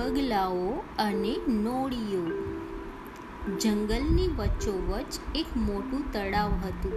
[0.00, 2.24] બગલાઓ અને નોળીઓ.
[3.58, 6.92] જંગલની વચ્ચોવચ એક મોટું તળાવ હતું.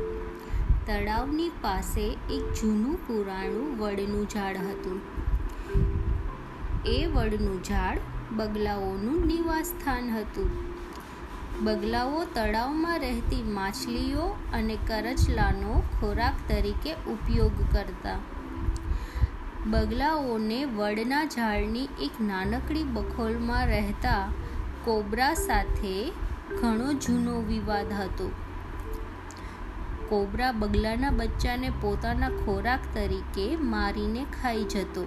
[0.85, 5.01] તળાવની પાસે એક જૂનું પુરાણું વડનું ઝાડ હતું.
[6.85, 7.97] એ વડનું ઝાડ
[8.31, 10.49] બગલાઓનું નિવાસસ્થાન હતું.
[11.63, 14.21] બગલાઓ તળાવમાં રહેતી માછલીઓ
[14.53, 18.17] અને કરચલાનો ખોરાક તરીકે ઉપયોગ કરતા.
[19.71, 24.31] બગલાઓને વડના ઝાડની એક નાનકડી બખોલમાં રહેતા
[24.85, 26.11] કોબરા સાથે
[26.61, 28.31] ઘણો જૂનો વિવાદ હતો.
[30.09, 35.05] કોબરા બગલાના બચ્ચાને પોતાના ખોરાક તરીકે મારીને ખાઈ જતો.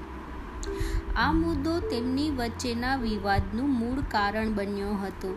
[1.16, 5.36] આ મુદ્દો તેમની વચ્ચેના વિવાદનું મૂળ કારણ બન્યો હતો.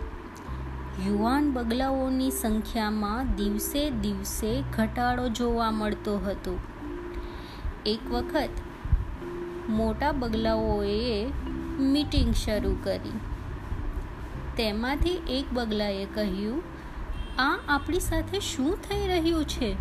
[1.05, 6.57] યુવાન બગલાઓની સંખ્યામાં દિવસે દિવસે ઘટાડો જોવા મળતો હતો.
[7.85, 8.49] એક વખત
[9.69, 11.27] મોટા બગલાઓએ
[11.79, 13.19] મીટિંગ શરૂ કરી.
[14.57, 16.63] તેમાંથી એક બગલાએ કહ્યું,
[17.39, 19.75] આ આપણી સાથે શું થઈ રહ્યું છે?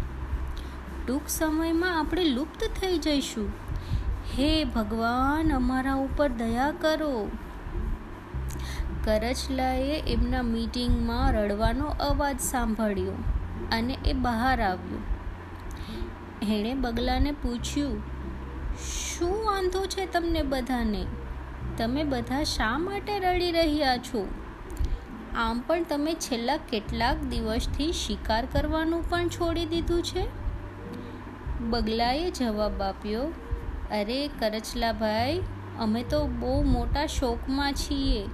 [1.06, 3.48] ટૂંક સમયમાં આપણે લુપ્ત થઈ જઈશું.
[4.38, 7.28] હે ભગવાન, અમારા ઉપર દયા કરો.
[9.04, 13.12] કરચલાએ એમના મીટિંગમાં રડવાનો અવાજ સાંભળ્યો
[13.72, 14.98] અને એ બહાર આવ્યો.
[16.42, 18.18] એણે બગલાને પૂછ્યું
[19.18, 21.06] શું વાંધો છે તમને બધાને?
[21.78, 24.28] તમે બધા શા માટે રડી રહ્યા છો?
[25.36, 30.26] આમ પણ તમે છેલ્લા કેટલાક દિવસથી શિકાર કરવાનું પણ છોડી દીધું છે?
[31.60, 33.22] બગલાએ જવાબ આપ્યો,
[33.90, 35.42] અરે કરચલાભાઈ,
[35.78, 38.28] અમે તો બહુ મોટા શોકમાં છીએ.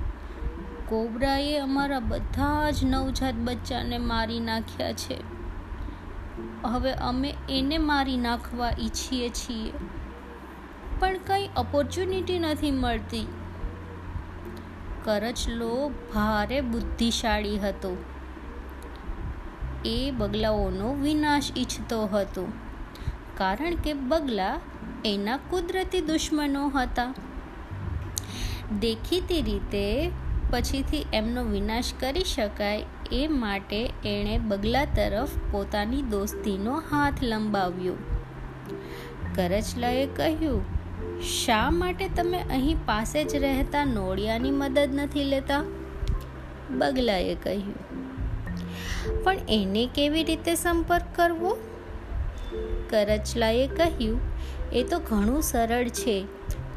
[0.89, 5.17] કોબરાએ અમારા બધા જ નવજાત બચ્ચાને મારી નાખ્યા છે.
[6.63, 9.73] હવે અમે એને મારી નાખવા ઈચ્છીએ છીએ.
[11.01, 13.27] પણ કંઈ ઓપોર્ચ્યુનિટી નથી મળતી.
[15.05, 18.05] કરચલો ભારે બુદ્ધિશાળી હતો.
[19.85, 22.53] એ બગલાઓનો વિનાશ ઈચ્છતો હતો.
[23.37, 24.61] કારણ કે બગલા
[25.05, 27.15] એના કુદરતી દુશ્મનો હતા.
[28.81, 30.11] દેખીતી રીતે
[30.51, 37.95] પછીથી એમનો વિનાશ કરી શકાય એ માટે એણે બગલા તરફ પોતાની દોસ્તીનો હાથ લંબાવ્યો.
[39.35, 40.84] કરચલાએ કહ્યું
[41.23, 45.65] શા માટે તમે અહીં પાસે જ રહેતા નોળિયાની મદદ નથી લેતા?
[46.71, 47.75] બગલાએ કહ્યું.
[49.25, 51.57] પણ એને કેવી રીતે સંપર્ક કરવો?
[52.91, 54.21] કરચલાએ કહ્યું,
[54.73, 56.25] એ તો ઘણું સરળ છે.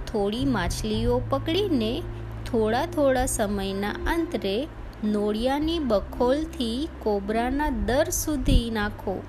[0.07, 2.03] થોડી માછલીઓ પકડીને
[2.45, 4.67] થોડા થોડા સમયના અંતરે
[5.03, 9.23] નોળિયાની બખોલથી કોબરાના દર સુધી નાખો.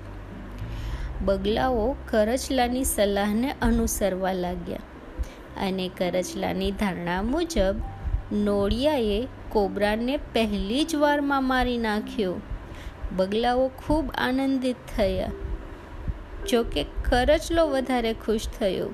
[1.25, 4.79] બગલાઓ કરચલાની સલાહને અનુસરવા લાગ્યા.
[5.57, 7.75] અને કરચલાની ધારણા મુજબ,
[8.35, 12.35] નોળિયાએ કોબરાને પહેલી જ વારમાં મારી નાખ્યો.
[13.15, 15.31] બગલાઓ ખૂબ આનંદિત થયા.
[16.49, 18.89] જોકે કરચલો વધારે ખુશ થયો,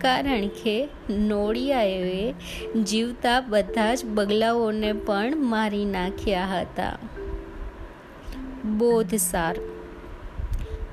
[0.00, 0.76] કારણ કે
[1.10, 2.34] નોળિયાએ
[2.84, 6.96] જીવતા બધા જ બગલાઓને પણ મારી નાખ્યા હતા.
[8.78, 9.56] બોધસાર.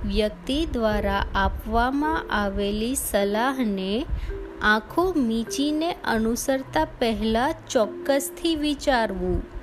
[0.05, 4.05] વ્યક્તિ દ્વારા આપવામાં આવેલી સલાહને
[4.62, 9.59] આંખો મીચીને અનુસરતા પહેલાં ચોક્કસથી વિચારવું.